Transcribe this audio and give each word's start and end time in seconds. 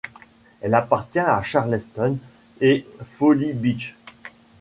Elle 0.61 0.73
appartient 0.73 1.19
à 1.19 1.43
Charleston 1.43 2.17
et 2.59 2.87
Folly 3.19 3.53
Beach. 3.53 3.95